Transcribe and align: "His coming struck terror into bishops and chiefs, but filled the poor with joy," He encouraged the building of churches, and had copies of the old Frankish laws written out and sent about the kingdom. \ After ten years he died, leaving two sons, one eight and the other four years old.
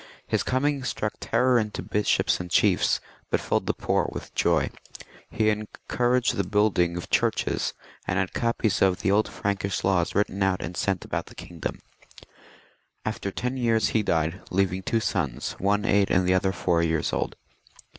"His 0.35 0.41
coming 0.41 0.83
struck 0.83 1.13
terror 1.19 1.59
into 1.59 1.83
bishops 1.83 2.39
and 2.39 2.49
chiefs, 2.49 2.99
but 3.29 3.39
filled 3.39 3.67
the 3.67 3.73
poor 3.75 4.09
with 4.11 4.33
joy," 4.33 4.71
He 5.29 5.51
encouraged 5.51 6.33
the 6.35 6.43
building 6.43 6.97
of 6.97 7.11
churches, 7.11 7.75
and 8.07 8.17
had 8.17 8.33
copies 8.33 8.81
of 8.81 9.01
the 9.01 9.11
old 9.11 9.27
Frankish 9.27 9.83
laws 9.83 10.15
written 10.15 10.41
out 10.41 10.59
and 10.59 10.75
sent 10.75 11.05
about 11.05 11.27
the 11.27 11.35
kingdom. 11.35 11.81
\ 12.43 13.05
After 13.05 13.29
ten 13.29 13.57
years 13.57 13.89
he 13.89 14.01
died, 14.01 14.41
leaving 14.49 14.81
two 14.81 15.01
sons, 15.01 15.51
one 15.59 15.85
eight 15.85 16.09
and 16.09 16.27
the 16.27 16.33
other 16.33 16.51
four 16.51 16.81
years 16.81 17.13
old. 17.13 17.35